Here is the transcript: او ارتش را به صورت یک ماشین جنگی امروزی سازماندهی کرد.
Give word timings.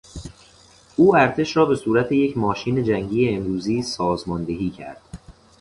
او 0.95 1.15
ارتش 1.15 1.57
را 1.57 1.65
به 1.65 1.75
صورت 1.75 2.11
یک 2.11 2.37
ماشین 2.37 2.83
جنگی 2.83 3.29
امروزی 3.29 3.81
سازماندهی 3.81 4.69
کرد. 4.69 5.01